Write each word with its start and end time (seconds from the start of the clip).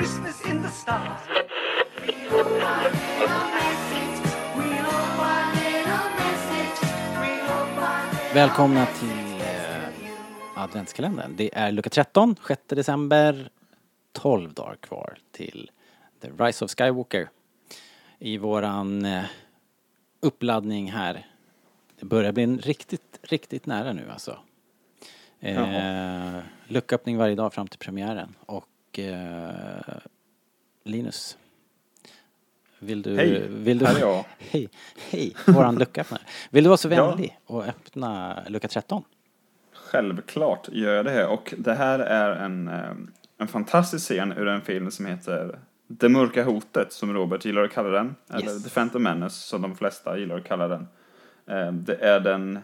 Christmas 0.00 0.46
in 0.46 0.62
the 0.62 0.68
stars. 0.68 1.20
Välkomna 8.34 8.86
till 8.86 9.40
eh, 9.40 10.62
adventskalendern. 10.62 11.36
Det 11.36 11.50
är 11.54 11.72
lucka 11.72 11.90
13, 11.90 12.36
6 12.46 12.62
december. 12.66 13.50
12 14.12 14.52
dagar 14.52 14.76
kvar 14.76 15.18
till 15.32 15.70
The 16.20 16.28
Rise 16.38 16.64
of 16.64 16.70
Skywalker. 16.70 17.28
I 18.18 18.38
våran 18.38 19.04
eh, 19.04 19.24
uppladdning 20.20 20.92
här. 20.92 21.26
Det 21.98 22.06
börjar 22.06 22.32
bli 22.32 22.46
riktigt, 22.46 23.20
riktigt 23.22 23.66
nära 23.66 23.92
nu 23.92 24.10
alltså. 24.12 24.38
Eh, 25.40 26.38
lucköppning 26.68 27.16
varje 27.16 27.34
dag 27.34 27.52
fram 27.54 27.68
till 27.68 27.78
premiären 27.78 28.34
och 28.46 28.69
eh, 28.98 29.94
Linus. 30.84 31.36
Vill 32.78 33.02
du... 33.02 33.16
Hej, 33.16 33.48
vill 33.48 33.78
du, 33.78 33.86
här 33.86 33.94
är 33.96 34.00
jag. 34.00 34.24
Hej, 34.38 34.68
hej, 35.10 35.34
våran 35.46 35.78
lucköppnare. 35.78 36.22
Vill 36.50 36.64
du 36.64 36.68
vara 36.68 36.76
så 36.76 36.88
Ja. 36.88 37.06
vänlig 37.06 37.38
och 37.46 37.64
öppna 37.64 38.42
lucka 38.48 38.68
13? 38.68 39.02
Självklart 39.72 40.68
gör 40.72 40.94
jag 40.94 41.04
det. 41.04 41.26
Och 41.26 41.54
det 41.58 41.74
här 41.74 41.98
är 41.98 42.36
en, 42.36 42.68
eh, 42.68 42.90
en 43.38 43.48
fantastisk 43.48 44.04
scen 44.04 44.32
ur 44.32 44.48
en 44.48 44.60
film 44.60 44.90
som 44.90 45.06
heter 45.06 45.58
Det 45.86 46.08
mörka 46.08 46.44
hotet, 46.44 46.92
som 46.92 47.14
Robert 47.14 47.44
gillar 47.44 47.62
att 47.64 47.72
kalla 47.72 47.88
den. 47.88 48.14
Eller 48.32 48.42
Yes. 48.52 48.64
The 48.64 48.70
Phantom 48.70 49.02
Menace, 49.02 49.36
som 49.48 49.62
de 49.62 49.76
flesta 49.76 50.18
gillar 50.18 50.38
att 50.38 50.44
kalla 50.44 50.68
den. 50.68 50.88
Eh, 51.46 51.72
Det 51.72 51.94
är 51.94 52.20
den 52.20 52.58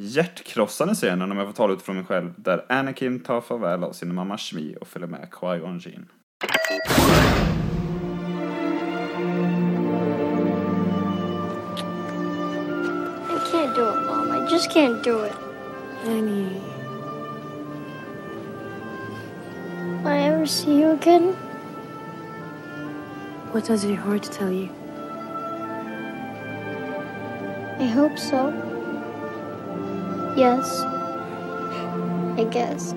hjärtkrossande 0.00 0.94
scenen, 0.94 1.32
om 1.32 1.38
jag 1.38 1.46
får 1.46 1.52
tala 1.54 1.72
ut 1.72 1.82
från 1.82 1.96
mig 1.96 2.04
själv, 2.04 2.32
där 2.36 2.66
Anakin 2.68 3.20
tar 3.20 3.40
farväl 3.40 3.84
av 3.84 3.92
sin 3.92 4.14
mamma 4.14 4.38
Shmi 4.38 4.76
och 4.80 4.88
följer 4.88 5.08
med 5.08 5.28
Qui-Gon 5.30 5.78
Jinn. 5.78 6.08
I 13.28 13.38
can't 13.52 13.74
do 13.74 13.90
it, 13.90 14.06
Mom. 14.06 14.32
I 14.32 14.50
just 14.50 14.70
can't 14.70 15.02
do 15.02 15.24
it. 15.24 15.32
Annie, 16.06 16.60
Will 20.02 20.08
I 20.08 20.18
ever 20.18 20.46
see 20.46 20.80
you 20.80 20.90
again? 20.92 21.36
what 23.52 23.64
does 23.66 23.84
your 23.84 23.96
heart 23.96 24.22
tell 24.22 24.52
you? 24.52 24.68
I 27.80 27.86
hope 27.86 28.16
so. 28.18 28.69
Yes. 30.40 30.80
I 32.40 32.44
guess. 32.50 32.94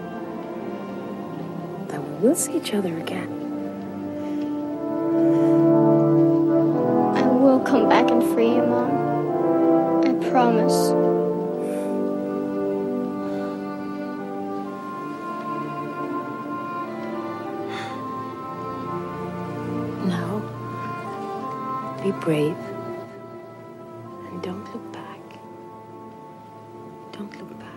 That 1.89 2.01
we 2.01 2.29
will 2.29 2.35
see 2.35 2.55
each 2.55 2.73
other 2.73 2.97
again. 2.97 3.27
I 7.17 7.27
will 7.27 7.59
come 7.59 7.89
back 7.89 8.09
and 8.09 8.23
free 8.33 8.47
you, 8.47 8.61
Mom. 8.63 10.05
I 10.07 10.13
promise. 10.29 10.93
Now, 20.07 20.39
be 22.01 22.11
brave 22.23 22.55
and 24.31 24.41
don't 24.41 24.63
look. 24.73 24.92
Don't 27.13 27.39
look 27.39 27.59
back. 27.59 27.69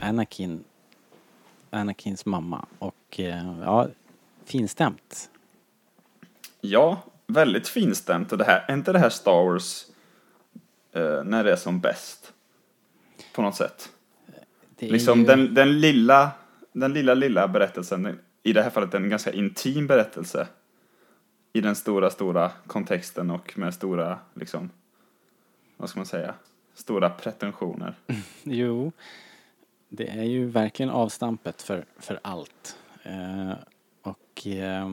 Anakin, 0.00 0.64
Anakins 1.70 2.26
mamma 2.26 2.66
och 2.78 2.94
eh, 3.20 3.60
ja, 3.60 3.88
finstämt. 4.44 5.30
Ja, 6.60 7.02
väldigt 7.26 7.68
finstämt. 7.68 8.32
Och 8.32 8.38
det 8.38 8.44
här, 8.44 8.64
är 8.68 8.74
inte 8.74 8.92
det 8.92 8.98
här 8.98 9.10
Star 9.10 9.44
Wars 9.44 9.86
eh, 10.92 11.24
när 11.24 11.44
det 11.44 11.52
är 11.52 11.56
som 11.56 11.80
bäst? 11.80 12.32
På 13.34 13.42
något 13.42 13.56
sätt. 13.56 13.90
Det 14.78 14.90
Liksom 14.90 15.20
ju, 15.20 15.26
den, 15.26 15.54
den 15.54 15.80
lilla, 15.80 16.30
den 16.72 16.92
lilla, 16.92 17.14
lilla 17.14 17.48
berättelsen, 17.48 18.18
i 18.42 18.52
det 18.52 18.62
här 18.62 18.70
fallet 18.70 18.94
en 18.94 19.08
ganska 19.08 19.32
intim 19.32 19.86
berättelse. 19.86 20.48
I 21.52 21.60
den 21.60 21.74
stora, 21.74 22.10
stora 22.10 22.52
kontexten 22.66 23.30
och 23.30 23.58
med 23.58 23.74
stora, 23.74 24.18
liksom, 24.34 24.70
vad 25.76 25.90
ska 25.90 25.98
man 25.98 26.06
säga, 26.06 26.34
stora 26.74 27.10
pretensioner. 27.10 27.94
Jo, 28.42 28.92
det 29.88 30.08
är 30.08 30.24
ju 30.24 30.46
verkligen 30.46 30.90
avstampet 30.90 31.62
för, 31.62 31.84
för 31.98 32.20
allt. 32.22 32.76
Eh, 33.02 33.52
och 34.02 34.46
eh, 34.46 34.92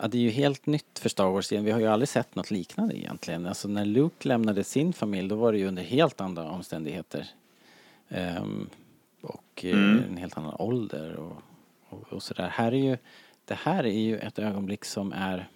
ja, 0.00 0.08
det 0.08 0.18
är 0.18 0.22
ju 0.22 0.30
helt 0.30 0.66
nytt 0.66 0.98
för 0.98 1.08
Star 1.08 1.30
Wars 1.30 1.52
igen. 1.52 1.64
Vi 1.64 1.70
har 1.70 1.80
ju 1.80 1.86
aldrig 1.86 2.08
sett 2.08 2.34
något 2.34 2.50
liknande 2.50 2.98
egentligen. 2.98 3.46
Alltså 3.46 3.68
när 3.68 3.84
Luke 3.84 4.28
lämnade 4.28 4.64
sin 4.64 4.92
familj 4.92 5.28
då 5.28 5.36
var 5.36 5.52
det 5.52 5.58
ju 5.58 5.66
under 5.68 5.82
helt 5.82 6.20
andra 6.20 6.50
omständigheter. 6.50 7.26
Ehm, 8.08 8.68
och 9.20 9.64
eh, 9.64 9.72
Mm. 9.72 10.04
en 10.10 10.16
helt 10.16 10.38
annan 10.38 10.54
ålder 10.58 11.16
och, 11.16 11.42
och, 11.88 12.12
och 12.12 12.22
sådär. 12.22 12.48
Här 12.48 12.72
är 12.72 12.76
ju, 12.90 12.96
det 13.44 13.54
här 13.54 13.84
är 13.86 13.98
ju 13.98 14.18
ett 14.18 14.38
ögonblick 14.38 14.84
som 14.84 15.12
är 15.12 15.48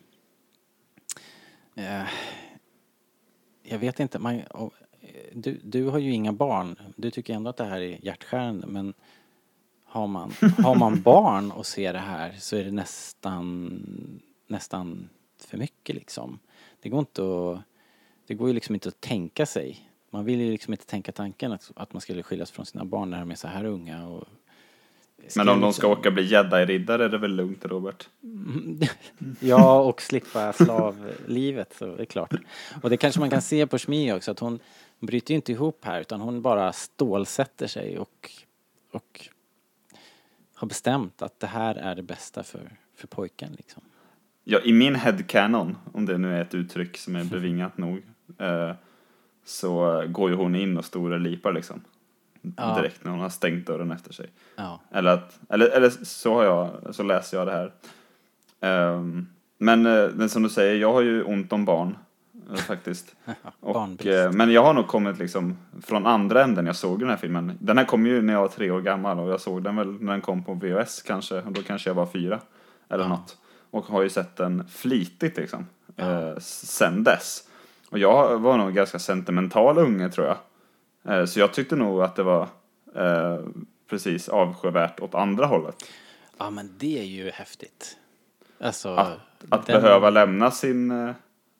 eh, 1.74 2.04
jag 3.62 3.78
vet 3.78 4.00
inte, 4.00 4.18
man, 4.18 4.40
och, 4.40 4.72
eh, 5.00 5.08
du, 5.32 5.60
du 5.64 5.84
har 5.84 5.98
ju 5.98 6.12
inga 6.12 6.32
barn. 6.32 6.76
Du 6.96 7.10
tycker 7.10 7.34
ändå 7.34 7.50
att 7.50 7.56
det 7.56 7.64
här 7.64 7.80
är 7.80 8.04
hjärtskärande 8.04 8.66
men 8.66 8.94
har 9.84 10.06
man, 10.06 10.32
har 10.58 10.74
man 10.74 11.02
barn 11.02 11.50
och 11.52 11.66
ser 11.66 11.92
det 11.92 11.98
här 11.98 12.34
så 12.38 12.56
är 12.56 12.64
det 12.64 12.70
nästan, 12.70 13.82
nästan 14.52 15.08
för 15.38 15.58
mycket 15.58 15.94
liksom. 15.96 16.38
Det 16.80 16.88
går 16.88 16.98
inte 16.98 17.22
att, 17.22 17.62
det 18.26 18.34
går 18.34 18.48
ju 18.48 18.54
liksom 18.54 18.74
inte 18.74 18.88
att 18.88 19.00
tänka 19.00 19.46
sig. 19.46 19.88
Man 20.10 20.24
vill 20.24 20.40
ju 20.40 20.50
liksom 20.50 20.72
inte 20.72 20.86
tänka 20.86 21.12
tanken 21.12 21.52
att, 21.52 21.70
att 21.76 21.92
man 21.92 22.00
skulle 22.00 22.22
skiljas 22.22 22.50
från 22.50 22.66
sina 22.66 22.84
barn 22.84 23.10
när 23.10 23.20
de 23.20 23.30
är 23.30 23.34
så 23.34 23.48
här 23.48 23.64
unga 23.64 24.08
och 24.08 24.24
Men 25.36 25.48
om 25.48 25.60
de 25.60 25.72
ska 25.72 25.88
åka 25.88 26.10
bli 26.10 26.22
jedi-riddare 26.22 27.04
är 27.04 27.08
det 27.08 27.18
väl 27.18 27.34
lugnt, 27.34 27.64
Robert? 27.64 28.08
Ja, 29.40 29.80
och 29.80 30.02
slippa 30.02 30.52
slavlivet 30.52 31.74
så 31.78 31.92
är 31.92 31.96
det 31.96 32.06
klart. 32.06 32.34
Och 32.82 32.90
det 32.90 32.96
kanske 32.96 33.20
man 33.20 33.30
kan 33.30 33.42
se 33.42 33.66
på 33.66 33.78
Shmi 33.78 34.12
också 34.12 34.30
att 34.30 34.38
hon 34.38 34.58
bryter 34.98 35.30
ju 35.30 35.36
inte 35.36 35.52
ihop 35.52 35.84
här 35.84 36.00
utan 36.00 36.20
hon 36.20 36.42
bara 36.42 36.72
stålsätter 36.72 37.66
sig 37.66 37.98
och, 37.98 38.30
och 38.92 39.28
har 40.54 40.68
bestämt 40.68 41.22
att 41.22 41.40
det 41.40 41.46
här 41.46 41.74
är 41.74 41.94
det 41.94 42.02
bästa 42.02 42.42
för, 42.42 42.76
för 42.94 43.06
pojken 43.06 43.52
liksom. 43.52 43.82
Ja, 44.44 44.58
i 44.60 44.72
min 44.72 44.94
headcanon, 44.94 45.76
om 45.92 46.06
det 46.06 46.18
nu 46.18 46.36
är 46.36 46.40
ett 46.42 46.54
uttryck 46.54 46.96
som 46.96 47.16
är 47.16 47.24
bevingat 47.24 47.78
nog, 47.78 48.02
eh, 48.38 48.70
så 49.44 50.04
går 50.08 50.30
ju 50.30 50.36
hon 50.36 50.54
in 50.54 50.76
och 50.78 50.84
storlipar 50.84 51.52
liksom. 51.52 51.80
Ja. 52.56 52.74
Direkt 52.76 53.04
när 53.04 53.10
hon 53.10 53.20
har 53.20 53.28
stängt 53.28 53.66
dörren 53.66 53.90
efter 53.90 54.12
sig. 54.12 54.26
Ja. 54.56 54.80
Eller, 54.90 55.10
att, 55.10 55.38
eller, 55.48 55.66
eller 55.68 55.90
så 56.04 56.34
har 56.34 56.44
jag, 56.44 56.94
så 56.94 57.02
läser 57.02 57.36
jag 57.38 57.46
det 57.46 57.52
här. 57.52 57.72
Ehm, 58.60 59.26
men, 59.58 59.86
eh, 59.86 60.08
men 60.14 60.28
som 60.28 60.42
du 60.42 60.48
säger, 60.48 60.74
jag 60.80 60.92
har 60.92 61.00
ju 61.02 61.22
ont 61.22 61.52
om 61.52 61.64
barn. 61.64 61.96
eh, 62.50 62.54
Faktiskt. 62.56 63.16
Och, 63.60 64.06
eh, 64.06 64.32
men 64.32 64.52
jag 64.52 64.62
har 64.64 64.74
nog 64.74 64.86
kommit 64.86 65.18
liksom 65.18 65.56
från 65.82 66.06
andra 66.06 66.42
änden 66.44 66.66
jag 66.66 66.76
såg 66.76 67.00
den 67.00 67.08
här 67.08 67.16
filmen. 67.16 67.52
Den 67.60 67.78
här 67.78 67.84
kom 67.84 68.06
ju 68.06 68.22
när 68.22 68.32
jag 68.32 68.40
var 68.40 68.48
tre 68.48 68.70
år 68.70 68.80
gammal 68.80 69.18
och 69.18 69.30
jag 69.30 69.40
såg 69.40 69.62
den 69.62 69.76
väl 69.76 69.92
när 70.02 70.12
den 70.12 70.20
kom 70.20 70.44
på 70.44 70.54
VHS 70.54 71.02
kanske. 71.02 71.40
Och 71.42 71.52
då 71.52 71.62
kanske 71.62 71.90
jag 71.90 71.94
var 71.94 72.06
fyra. 72.06 72.40
Eller 72.88 73.04
Ja. 73.04 73.08
något. 73.08 73.38
Och 73.72 73.84
har 73.84 74.02
ju 74.02 74.08
sett 74.08 74.36
den 74.36 74.68
flitigt 74.68 75.36
liksom. 75.36 75.66
Eh, 75.96 76.36
sen 76.38 77.04
dess. 77.04 77.48
Och 77.90 77.98
jag 77.98 78.38
var 78.38 78.56
nog 78.58 78.74
ganska 78.74 78.98
sentimental 78.98 79.78
unge 79.78 80.08
tror 80.08 80.26
jag. 80.26 80.36
Eh, 81.18 81.24
så 81.26 81.40
jag 81.40 81.52
tyckte 81.52 81.76
nog 81.76 82.02
att 82.02 82.16
det 82.16 82.22
var 82.22 82.42
eh, 82.94 83.38
precis 83.90 84.28
avskyvärt 84.28 85.00
åt 85.00 85.14
andra 85.14 85.46
hållet. 85.46 85.76
ja 86.38 86.50
men 86.50 86.74
det 86.78 86.98
är 86.98 87.04
ju 87.04 87.30
häftigt. 87.30 87.96
Alltså, 88.60 88.94
Att, 88.94 89.18
att 89.48 89.66
den- 89.66 89.82
behöva 89.82 90.10
lämna 90.10 90.50
sin, 90.50 91.14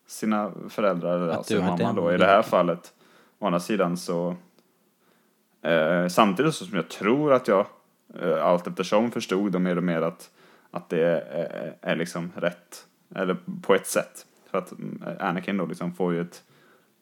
sina 0.07 0.53
föräldrar, 0.69 1.17
eller 1.17 1.35
har 1.35 1.61
mamma 1.61 1.77
den 1.77 1.95
då 1.95 2.13
i 2.13 2.17
det 2.17 2.27
här 2.27 2.43
fallet. 2.43 2.93
Å 3.39 3.47
andra 3.47 3.61
sidan 3.61 3.97
så 3.97 4.37
samtidigt 6.11 6.55
som 6.55 6.77
jag 6.77 6.89
tror 6.89 7.33
att 7.33 7.49
jag 7.49 7.67
eh, 8.21 8.45
allt 8.47 8.67
eftersom 8.67 9.11
förstod 9.11 9.55
och 9.55 9.61
mer 9.61 9.77
och 9.77 9.83
mer 9.85 10.03
att, 10.03 10.31
att 10.73 10.89
det 10.89 11.03
är, 11.03 11.77
är 11.81 11.97
liksom 11.97 12.33
rätt, 12.37 12.87
eller 13.15 13.37
på 13.63 13.75
ett 13.75 13.87
sätt. 13.87 14.27
För 14.51 14.59
att 14.59 14.73
mm, 14.73 15.03
Anakin 15.21 15.57
då 15.57 15.67
liksom 15.67 15.95
får 15.95 16.15
ju 16.15 16.21
ett, 16.21 16.45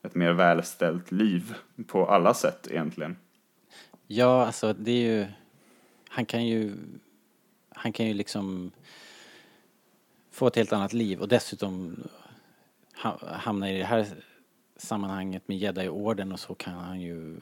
ett 0.02 0.14
mer 0.14 0.32
välställt 0.32 1.12
liv 1.12 1.54
på 1.86 2.06
alla 2.06 2.34
sätt 2.34 2.68
egentligen. 2.70 3.16
Ja, 4.06 4.46
alltså 4.46 4.72
det 4.72 4.90
är 4.90 5.18
ju... 5.18 5.26
Han 6.08 6.26
kan 6.26 6.46
ju... 6.46 6.76
Han 7.74 7.92
kan 7.92 8.06
ju 8.06 8.14
liksom 8.14 8.70
få 10.30 10.46
ett 10.46 10.56
helt 10.56 10.72
annat 10.72 10.92
liv 10.92 11.20
och 11.20 11.28
dessutom 11.28 12.02
hamnar 13.20 13.68
i 13.68 13.78
det 13.78 13.84
här 13.84 14.06
sammanhanget 14.76 15.48
med 15.48 15.58
Jedi-orden 15.58 16.32
och 16.32 16.40
så 16.40 16.54
kan 16.54 16.74
han 16.74 17.00
ju 17.00 17.40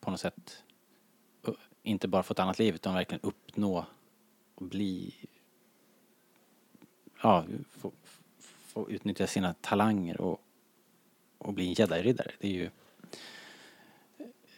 på 0.00 0.10
något 0.10 0.20
sätt 0.20 0.62
inte 1.82 2.08
bara 2.08 2.22
få 2.22 2.32
ett 2.32 2.38
annat 2.38 2.58
liv 2.58 2.74
utan 2.74 2.94
verkligen 2.94 3.20
uppnå 3.22 3.86
bli 4.56 5.14
ja, 7.22 7.44
få, 7.70 7.92
få 8.66 8.90
utnyttja 8.90 9.26
sina 9.26 9.54
talanger 9.60 10.20
och, 10.20 10.40
och 11.38 11.52
bli 11.52 11.66
en 11.68 11.74
jedi-riddare. 11.74 12.30
Det 12.40 12.48
är 12.48 12.52
ju 12.52 12.70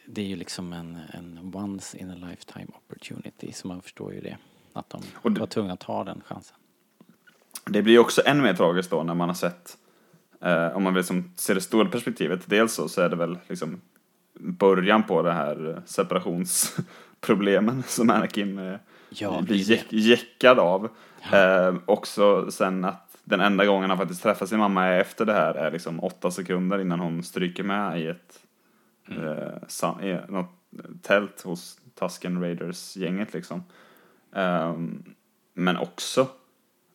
det 0.07 0.23
är 0.23 0.27
ju 0.27 0.37
liksom 0.37 0.73
en, 0.73 0.99
en 1.11 1.55
once 1.55 1.99
in 1.99 2.11
a 2.11 2.15
lifetime 2.15 2.67
opportunity 2.75 3.53
så 3.53 3.69
man 3.69 3.83
förstår 3.83 4.15
ju 4.15 4.21
det. 4.21 4.39
Att 4.73 4.91
de 4.91 5.03
Och 5.15 5.33
det- 5.33 5.41
var 5.41 5.47
tvungna 5.47 5.73
att 5.73 5.81
ta 5.81 6.05
den 6.05 6.21
chansen. 6.27 6.57
Det 7.67 7.83
blir 7.83 7.93
ju 7.93 7.99
också 7.99 8.23
ännu 8.27 8.43
mer 8.43 8.55
tragiskt 8.55 8.91
då 8.91 9.03
när 9.03 9.15
man 9.15 9.29
har 9.29 9.35
sett, 9.35 9.79
eh, 10.41 10.77
om 10.77 10.83
man 10.83 10.95
vill 10.95 11.01
liksom 11.01 11.33
se 11.37 11.55
det 11.55 11.61
stora 11.61 11.89
perspektivet, 11.89 12.41
dels 12.47 12.75
så, 12.75 12.89
så 12.89 13.01
är 13.01 13.09
det 13.09 13.17
väl 13.17 13.39
liksom 13.49 13.81
början 14.41 15.03
på 15.03 15.23
det 15.23 15.33
här 15.33 15.71
eh, 15.71 15.83
separationsproblemen 15.85 17.83
som 17.87 18.11
Anakin 18.11 18.59
eh, 18.59 18.79
Ja, 19.11 19.43
blir 19.43 19.95
jäckad 19.95 20.59
av. 20.59 20.89
Eh, 21.33 21.75
också 21.87 22.51
sen 22.51 22.85
att 22.85 23.17
den 23.25 23.41
enda 23.41 23.67
gången 23.67 23.91
han 23.91 23.99
faktiskt 23.99 24.23
träffar 24.23 24.47
sin 24.47 24.59
mamma 24.59 24.89
efter 24.89 25.27
det 25.27 25.33
här 25.33 25.55
är 25.55 25.71
liksom 25.71 26.05
åtta 26.05 26.31
sekunder 26.31 26.79
innan 26.79 27.01
hon 27.01 27.23
stryker 27.23 27.63
med 27.63 28.01
i 28.01 28.07
ett 28.07 28.41
eh, 29.09 29.63
sam, 29.69 30.01
i 30.01 30.19
något 30.29 30.51
tält 31.03 31.43
hos 31.43 31.81
Tusken 32.01 32.41
Raiders-gänget 32.41 33.35
liksom. 33.35 33.63
Ehm, 34.35 35.05
men 35.55 35.77
också 35.77 36.27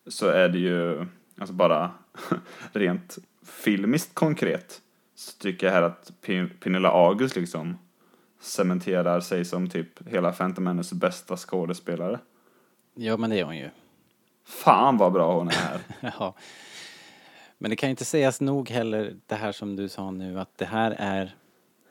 så 0.08 0.28
är 0.28 0.50
det 0.50 0.60
ju, 0.60 1.06
alltså 1.38 1.54
bara 1.54 1.92
rent 2.72 3.18
filmiskt 3.46 4.16
konkret, 4.16 4.82
så 5.24 5.38
tycker 5.38 5.68
jag 5.68 5.74
här 5.74 5.82
att 5.82 6.12
Pin- 6.26 6.50
Pernilla 6.60 6.90
August 6.90 7.36
liksom 7.36 7.78
cementerar 8.40 9.20
sig 9.20 9.46
som 9.46 9.70
typ 9.70 10.08
hela 10.08 10.32
Phantom 10.32 10.64
Menace 10.64 10.96
bästa 10.96 11.38
skådespelare. 11.38 12.20
Ja, 12.96 13.18
men 13.18 13.30
det 13.30 13.40
är 13.40 13.44
hon 13.44 13.58
ju. 13.58 13.70
Fan 14.46 14.98
vad 14.98 15.12
bra 15.14 15.38
hon 15.38 15.48
är 15.48 15.52
här. 15.54 15.80
Ja. 16.20 16.34
Men 17.58 17.70
det 17.70 17.76
kan 17.76 17.90
ju 17.90 17.92
inte 17.92 18.06
sägas 18.06 18.42
nog 18.42 18.70
heller 18.70 19.16
det 19.26 19.36
här 19.36 19.52
som 19.52 19.76
du 19.76 19.90
sa 19.90 20.12
nu 20.12 20.40
att 20.40 20.58
det 20.58 20.66
här 20.66 20.96
är 20.98 21.36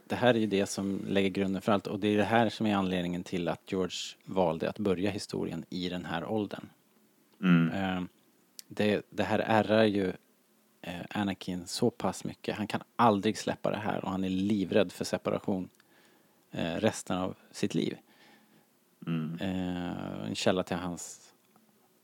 det 0.04 0.16
här 0.16 0.34
är 0.34 0.38
ju 0.38 0.46
det 0.46 0.66
som 0.66 1.00
lägger 1.08 1.28
grunden 1.28 1.62
för 1.62 1.72
allt 1.72 1.86
och 1.86 2.00
det 2.00 2.08
är 2.08 2.16
det 2.16 2.24
här 2.24 2.48
som 2.48 2.66
är 2.66 2.76
anledningen 2.76 3.24
till 3.24 3.48
att 3.48 3.72
George 3.72 3.96
valde 4.24 4.68
att 4.68 4.78
börja 4.78 5.10
historien 5.10 5.64
i 5.70 5.88
den 5.88 6.04
här 6.04 6.24
åldern. 6.24 6.68
Mm. 7.42 7.70
Eh, 7.70 8.02
Det, 8.68 9.06
det 9.10 9.22
här 9.22 9.38
ärrar 9.38 9.84
ju 9.84 10.12
Anakin 11.10 11.66
så 11.66 11.90
pass 11.90 12.24
mycket. 12.24 12.56
Han 12.56 12.66
kan 12.66 12.82
aldrig 12.96 13.38
släppa 13.38 13.70
det 13.70 13.76
här 13.76 14.04
och 14.04 14.10
han 14.10 14.24
är 14.24 14.28
livrädd 14.28 14.92
för 14.92 15.04
separation 15.04 15.68
eh, 16.50 16.74
resten 16.74 17.18
av 17.18 17.36
sitt 17.50 17.74
liv. 17.74 17.98
Mm. 19.06 19.38
Eh, 19.40 20.26
En 20.28 20.34
källa 20.34 20.62
till 20.62 20.76
hans, 20.76 21.32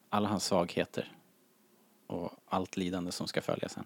alla 0.08 0.28
hans 0.28 0.44
svagheter 0.44 1.12
och 2.06 2.30
allt 2.46 2.76
lidande 2.76 3.12
som 3.12 3.28
ska 3.28 3.42
följa 3.42 3.68
sen. 3.68 3.84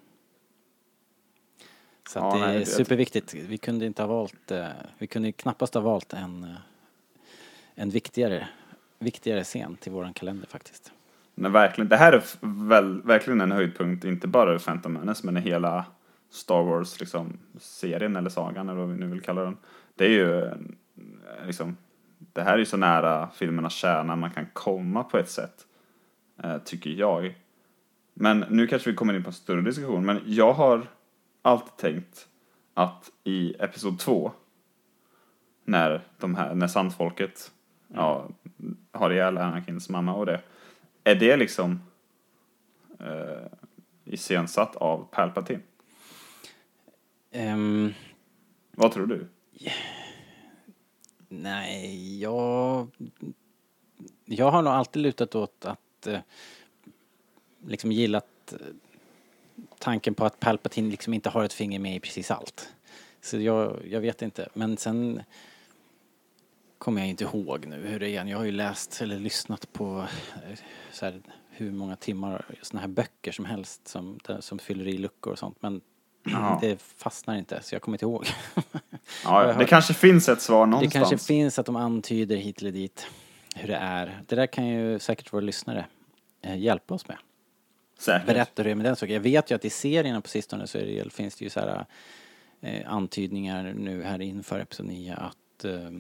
Så 2.09 2.19
Ja, 2.19 2.35
det 2.35 2.41
nej, 2.41 2.61
är 2.61 2.65
superviktigt. 2.65 3.35
Vi 3.35 3.59
kunde 3.59 3.87
inte 3.87 4.03
ha 4.03 4.06
valt, 4.06 4.50
eh, 4.50 4.69
vi 4.99 5.06
kunde 5.06 5.33
knappast 5.33 5.75
ha 5.75 5.81
valt 5.81 6.12
en, 6.12 6.44
eh, 6.44 6.56
en 7.75 7.91
viktigare, 7.91 8.49
viktigare 8.99 9.44
scen 9.44 9.77
till 9.77 9.93
våran 9.93 10.15
kalender 10.15 10.47
faktiskt. 10.47 10.93
Men 11.43 11.53
verkligen, 11.53 11.89
det 11.89 11.97
här 11.97 12.12
är 12.12 12.23
väl, 12.69 13.03
verkligen 13.03 13.41
en 13.41 13.53
höjdpunkt, 13.53 14.05
inte 14.05 14.29
bara 14.29 14.59
Phantom 14.59 14.93
Menace, 14.93 15.27
men 15.27 15.37
i 15.37 15.41
hela 15.41 15.85
Star 16.31 16.62
Wars 16.62 17.00
liksom, 17.00 17.39
serien 17.59 18.17
eller 18.17 18.31
sagan 18.31 18.69
eller 18.69 18.81
vad 18.81 18.89
vi 18.89 18.99
nu 18.99 19.06
vill 19.06 19.21
kalla 19.21 19.43
den. 19.43 19.56
Det 19.94 20.05
är 20.05 20.09
ju 20.09 20.50
liksom, 21.47 21.77
det 22.19 22.43
här 22.43 22.55
är 22.55 22.59
ju 22.59 22.65
så 22.65 22.77
nära 22.77 23.29
filmernas 23.35 23.73
kärna 23.73 24.17
man 24.17 24.31
kan 24.31 24.47
komma 24.53 25.05
på 25.05 25.19
ett 25.19 25.31
sätt, 25.31 25.67
eh, 26.43 26.59
tycker 26.59 26.91
jag. 26.91 27.35
Men 28.15 28.44
nu 28.49 28.67
kanske 28.67 28.91
vi 28.91 28.97
kommer 28.97 29.15
in 29.15 29.23
på 29.23 29.29
en 29.29 29.35
större 29.35 29.61
diskussion, 29.61 30.06
men 30.06 30.21
jag 30.27 30.53
har 30.53 30.87
alltid 31.43 31.77
tänkt 31.77 32.29
att 32.75 33.11
i 33.25 33.55
Episod 33.59 33.99
2, 33.99 34.33
när 35.65 36.00
de 36.19 36.35
här, 36.35 36.55
när 36.55 36.67
sandfolket 36.67 37.50
ja, 37.94 38.29
har 38.93 39.11
ihjäl 39.11 39.39
Anakins 39.39 39.89
mamma 39.89 40.15
och 40.15 40.27
det, 40.27 40.41
är 41.04 41.14
det 41.14 41.37
liksom 41.37 41.81
eh, 43.00 43.46
iscensatt 44.04 44.76
av 44.76 45.08
Palpatine? 45.10 45.62
Ehm, 47.31 47.94
Vad 48.70 48.93
tror 48.93 49.06
du? 49.06 49.28
nej, 51.28 52.20
jag... 52.20 52.88
Jag 54.25 54.50
har 54.50 54.62
nog 54.62 54.72
alltid 54.72 55.02
lutat 55.02 55.34
åt 55.34 55.64
att 55.64 56.06
eh, 56.06 56.20
liksom 57.66 57.93
gillat 57.93 58.52
eh, 58.52 58.58
tanken 59.78 60.14
på 60.14 60.25
att 60.25 60.40
Palpatine 60.40 60.90
liksom 60.90 61.14
inte 61.14 61.31
har 61.31 61.44
ett 61.44 61.52
finger 61.52 61.78
med 61.78 61.96
i 61.96 62.00
precis 62.00 62.31
allt. 62.31 62.72
Så 63.20 63.40
jag, 63.40 63.76
jag 63.90 64.00
vet 64.00 64.22
inte. 64.22 64.48
Men 64.55 64.76
sen 64.76 65.22
kommer 66.82 67.00
jag 67.00 67.08
inte 67.08 67.25
ihåg 67.25 67.67
nu 67.67 67.87
hur 67.87 68.00
det 68.00 68.08
är. 68.08 68.25
Jag 68.25 68.38
har 68.38 68.44
ju 68.44 68.52
läst 68.52 69.02
eller 69.02 69.19
lyssnat 69.19 69.73
på 69.73 70.06
eh, 70.34 70.58
så 70.93 71.05
här, 71.05 71.20
hur 71.50 71.73
många 71.73 71.96
timmar 71.96 72.44
såna 72.62 72.81
här 72.81 72.88
böcker 72.88 73.32
som 73.32 73.44
helst 73.44 73.88
som, 73.88 74.19
som 74.40 74.58
fyller 74.58 74.88
i 74.88 74.99
luckor 74.99 75.32
och 75.32 75.38
sånt. 75.38 75.56
Men 75.61 75.81
Ja. 76.25 76.58
det 76.61 76.82
fastnar 76.82 77.36
inte 77.36 77.62
så 77.62 77.74
jag 77.74 77.82
kommer 77.82 77.94
inte 77.94 78.05
ihåg. 78.05 78.27
Ja, 79.24 79.53
det 79.58 79.65
kanske 79.65 79.94
finns 79.94 80.29
ett 80.29 80.43
svar 80.43 80.67
Det 80.67 80.70
någonstans. 80.70 81.08
kanske 81.08 81.27
finns 81.27 81.58
att 81.58 81.67
de 81.67 81.77
antyder 81.77 82.36
hit 82.36 82.60
eller 82.60 82.70
dit 82.70 83.06
hur 83.55 83.69
det 83.69 83.77
är. 83.77 84.22
Det 84.27 84.36
där 84.36 84.46
kan 84.46 84.67
ju 84.69 84.98
säkert 84.98 85.32
våra 85.32 85.41
lyssnare 85.41 85.86
eh, 86.43 86.58
hjälpa 86.58 86.94
oss 86.94 87.08
med. 87.08 87.17
Säkert. 87.98 88.27
Berätta 88.27 88.53
hur 88.56 88.65
det 88.65 88.70
är 88.70 88.74
med 88.74 88.86
den 88.86 88.96
saken. 88.96 89.15
Jag 89.15 89.20
vet 89.20 89.51
ju 89.51 89.55
att 89.55 89.65
i 89.65 89.70
serierna 89.70 90.20
på 90.20 90.29
sistone 90.29 90.67
så 90.67 90.79
det, 90.79 91.12
finns 91.12 91.36
det 91.36 91.44
ju 91.44 91.51
så 91.51 91.60
här 91.60 91.86
eh, 92.60 92.93
antydningar 92.93 93.74
nu 93.77 94.03
här 94.03 94.20
inför 94.20 94.60
Episod 94.60 94.86
9 94.86 95.15
att, 95.15 95.65
eh, 95.65 95.91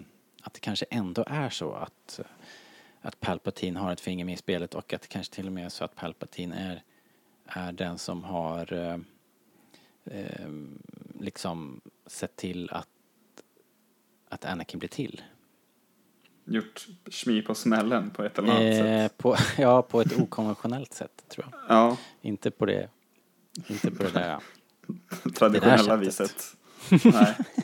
att 0.42 0.54
det 0.54 0.60
kanske 0.60 0.86
ändå 0.90 1.24
är 1.26 1.50
så 1.50 1.72
att, 1.72 2.20
att 3.00 3.20
Palpatine 3.20 3.76
har 3.78 3.92
ett 3.92 4.00
finger 4.00 4.24
med 4.24 4.34
i 4.34 4.36
spelet 4.36 4.74
och 4.74 4.92
att 4.92 5.02
det 5.02 5.08
kanske 5.08 5.34
till 5.34 5.46
och 5.46 5.52
med 5.52 5.64
är 5.64 5.68
så 5.68 5.84
att 5.84 5.94
Palpatine 5.96 6.52
är, 6.54 6.82
är 7.46 7.72
den 7.72 7.98
som 7.98 8.24
har 8.24 8.72
eh, 8.72 8.98
eh, 10.04 10.48
liksom 11.20 11.80
sett 12.06 12.36
till 12.36 12.70
att, 12.70 12.88
att 14.28 14.44
Anakin 14.44 14.78
blir 14.78 14.88
till. 14.88 15.22
Gjort 16.44 16.86
smi 17.10 17.42
på 17.42 17.54
smällen 17.54 18.10
på 18.10 18.22
ett 18.24 18.38
eller 18.38 18.48
annat 18.48 18.62
Eh, 18.62 18.78
sätt. 18.78 19.18
på, 19.18 19.36
ja, 19.58 19.82
på 19.82 20.00
ett 20.00 20.18
okonventionellt 20.20 20.92
sätt 20.94 21.24
tror 21.28 21.46
jag. 21.50 21.60
Ja, 21.76 21.96
Inte 22.20 22.50
på 22.50 22.66
det, 22.66 22.88
inte 23.68 23.90
på 23.90 24.02
det 24.02 24.10
där 24.10 24.38
traditionella 25.34 25.82
Det 25.82 25.88
där 25.88 25.96
viset. 25.96 26.56
Nej. 27.04 27.36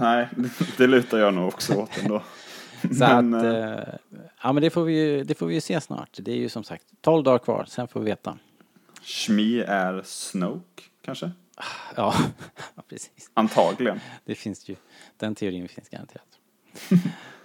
Nej, 0.00 0.28
det 0.76 0.86
lutar 0.86 1.18
jag 1.18 1.34
nog 1.34 1.48
också 1.48 1.74
åt 1.74 1.98
ändå. 2.02 2.22
Så 2.82 2.88
Men, 2.88 3.34
att, 3.34 3.44
eh, 3.44 3.72
eh, 3.72 3.94
ja 4.42 4.52
men 4.52 4.62
det 4.62 4.70
får 4.70 4.84
vi 4.84 5.00
ju, 5.00 5.24
det 5.24 5.34
får 5.34 5.46
vi 5.46 5.54
ju 5.54 5.60
se 5.60 5.80
snart. 5.80 6.18
Det 6.20 6.32
är 6.32 6.36
ju 6.36 6.48
som 6.48 6.64
sagt 6.64 6.84
12 7.00 7.24
dagar 7.24 7.38
kvar, 7.38 7.64
sen 7.68 7.88
får 7.88 8.00
vi 8.00 8.06
veta. 8.06 8.38
Shmi 9.02 9.60
är 9.60 10.02
Snoke, 10.04 10.82
kanske? 11.04 11.30
Ja, 11.96 12.14
ja, 12.74 12.82
precis. 12.88 13.30
Antagligen. 13.34 14.00
Det 14.24 14.34
finns 14.34 14.68
ju, 14.68 14.76
den 15.16 15.34
teorin 15.34 15.68
finns 15.68 15.88
garanterat. 15.88 16.26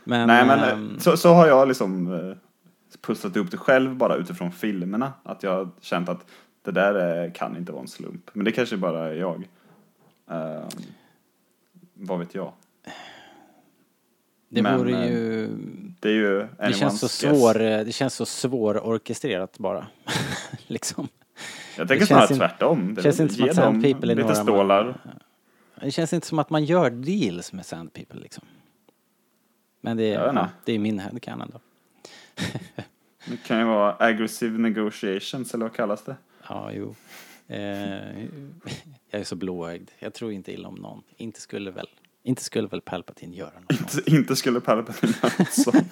Men, 0.03 0.27
Nej, 0.27 0.45
men 0.45 0.59
eh, 0.59 0.69
ehm, 0.69 0.99
så, 0.99 1.17
så 1.17 1.33
har 1.33 1.47
jag 1.47 1.67
liksom 1.67 2.35
pusslat 3.01 3.35
ihop 3.35 3.51
det 3.51 3.57
själv 3.57 3.95
bara 3.95 4.15
utifrån 4.15 4.51
filmerna. 4.51 5.13
Att 5.23 5.43
jag 5.43 5.51
har 5.51 5.69
känt 5.81 6.09
att 6.09 6.25
det 6.61 6.71
där 6.71 7.29
kan 7.35 7.57
inte 7.57 7.71
vara 7.71 7.81
en 7.81 7.87
slump. 7.87 8.29
Men 8.33 8.45
det 8.45 8.51
kanske 8.51 8.77
bara 8.77 9.07
är 9.07 9.15
jag. 9.15 9.47
Eh, 10.29 10.67
vad 11.95 12.19
vet 12.19 12.35
jag? 12.35 12.53
det 14.49 14.61
men, 14.61 14.77
vore 14.77 14.91
eh, 15.03 15.11
ju, 15.11 15.47
Det 15.99 16.09
är 16.09 16.13
ju 16.13 16.47
det 16.59 16.73
känns 16.73 16.99
så 16.99 17.07
anyone's 17.07 17.21
guess. 17.23 17.39
svår, 17.39 17.61
eh, 17.61 17.79
det 17.85 17.91
känns 17.91 18.13
så 18.13 18.25
svårorkestrerat 18.25 19.57
bara. 19.57 19.87
liksom. 20.67 21.07
Jag 21.77 21.87
det 21.87 21.89
tänker 21.89 22.05
snarare 22.05 22.35
tvärtom. 22.35 22.95
Det 22.95 23.01
känns 23.03 23.19
är- 23.19 23.23
inte 23.23 23.35
som 23.35 23.49
att 23.49 23.55
Sand 23.55 23.83
People 23.83 24.11
är 24.11 24.15
lite 24.15 24.35
stålar. 24.35 24.97
Det 25.81 25.91
känns 25.91 26.13
inte 26.13 26.27
som 26.27 26.39
att 26.39 26.49
man 26.49 26.65
gör 26.65 26.89
deals 26.89 27.53
med 27.53 27.65
Sand 27.65 27.93
People 27.93 28.19
liksom. 28.19 28.43
Men 29.81 29.97
det, 29.97 30.03
vet 30.09 30.13
ja, 30.35 30.49
det 30.65 30.73
är 30.73 30.79
min 30.79 30.99
headcanon 30.99 31.51
då. 31.53 31.59
Det 33.25 33.37
kan 33.47 33.59
ju 33.59 33.65
vara 33.65 33.95
aggressive 33.99 34.57
negotiations, 34.57 35.53
eller 35.53 35.65
vad 35.65 35.75
kallas 35.75 36.03
det? 36.03 36.15
Ja, 36.49 36.71
jo. 36.73 36.95
Eh, 37.47 37.57
jag 39.09 39.21
är 39.21 39.23
så 39.23 39.35
blåögd. 39.35 39.91
Jag 39.99 40.13
tror 40.13 40.31
inte 40.31 40.53
illa 40.53 40.67
om 40.67 40.75
någon. 40.75 41.03
Inte 41.17 41.41
skulle 41.41 41.71
väl, 41.71 41.87
inte 42.23 42.43
skulle 42.43 42.67
väl 42.67 42.81
Palpatine 42.81 43.35
göra 43.35 43.59
något 43.59 43.77
sånt. 43.77 43.97
Inte, 43.97 44.11
inte 44.15 44.35
skulle 44.35 44.61
Palpatine 44.61 45.13
göra 45.23 45.33
något 45.39 45.53
sånt. 45.53 45.91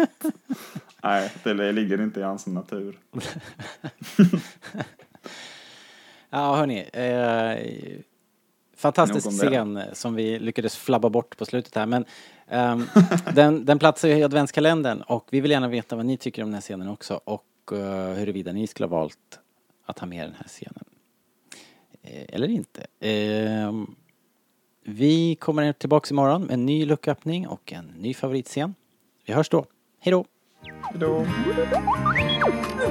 Nej, 1.04 1.32
det 1.44 1.72
ligger 1.72 2.02
inte 2.02 2.20
i 2.20 2.24
hans 2.24 2.48
natur. 2.48 3.00
Ja, 6.36 6.56
hörni. 6.56 6.80
Eh, 6.94 8.02
fantastisk 8.76 9.30
det. 9.30 9.48
scen 9.48 9.82
som 9.94 10.16
vi 10.16 10.40
lyckades 10.40 10.78
flabba 10.78 11.10
bort 11.10 11.38
på 11.38 11.46
slutet 11.46 11.76
här. 11.76 11.86
Men 11.86 12.06
ehm, 12.48 12.84
den, 13.36 13.66
den 13.66 13.80
platsar 13.80 14.10
i 14.10 14.24
adventskalendern 14.24 15.02
och 15.02 15.28
vi 15.32 15.42
vill 15.42 15.52
gärna 15.52 15.68
veta 15.68 15.96
vad 15.96 16.06
ni 16.06 16.18
tycker 16.18 16.44
om 16.44 16.48
den 16.48 16.54
här 16.54 16.62
scenen 16.62 16.88
också 16.88 17.22
och 17.24 17.46
uh, 17.72 17.80
huruvida 18.14 18.52
ni 18.52 18.68
skulle 18.68 18.88
ha 18.88 18.98
valt 18.98 19.40
att 19.86 20.00
ha 20.00 20.08
med 20.08 20.26
den 20.26 20.36
här 20.36 20.48
scenen. 20.48 20.83
Eh, 22.04 22.24
eller 22.30 22.48
inte. 22.48 22.86
Ehm, 23.00 23.96
vi 24.86 25.36
kommer 25.36 25.74
tillbaks 25.74 26.12
imorgon 26.12 26.42
med 26.44 26.54
en 26.54 26.66
ny 26.66 26.86
lucköppning 26.86 27.48
och 27.48 27.74
en 27.74 27.86
ny 27.86 28.14
favoritscen. 28.14 28.76
Vi 29.26 29.34
hörs 29.34 29.50
då. 29.50 29.66
Hej 30.00 30.12
då! 30.12 30.26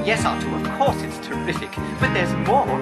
Yes, 0.05 0.25
Arthur, 0.25 0.53
of 0.55 0.77
course 0.77 0.99
it's 1.05 1.19
terrific. 1.27 1.69
But 1.99 2.09
there's 2.15 2.35
more. 2.47 2.81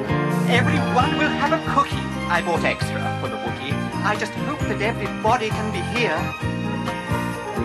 Everyone 0.50 1.18
will 1.20 1.30
have 1.30 1.54
a 1.54 1.62
cookie. 1.76 2.06
I 2.30 2.42
bought 2.46 2.64
extra 2.66 3.00
for 3.22 3.30
the 3.30 3.36
Wookiee. 3.36 3.74
I 4.04 4.16
just 4.20 4.34
hope 4.34 4.60
that 4.70 4.82
everybody 4.82 5.50
can 5.50 5.72
be 5.72 5.82
here. 6.00 6.18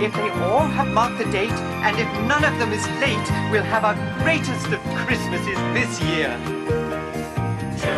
If 0.07 0.13
they 0.15 0.31
all 0.45 0.69
have 0.69 0.89
marked 0.93 1.19
the 1.19 1.31
date, 1.33 1.59
and 1.87 1.97
if 1.99 2.09
none 2.29 2.45
of 2.45 2.59
them 2.59 2.73
is 2.73 2.87
late, 3.01 3.29
we'll 3.51 3.63
have 3.63 3.85
our 3.85 3.97
greatest 4.23 4.67
of 4.67 4.81
Christmases 5.07 5.59
this 5.73 6.01
year. 6.03 6.31
So 7.79 7.91